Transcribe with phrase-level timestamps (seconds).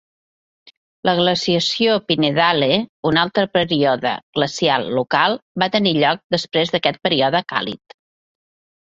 [1.09, 2.71] La glaciació Pinedale,
[3.11, 8.01] un altre període glacial local, va tenir lloc després d'aquest període càlid.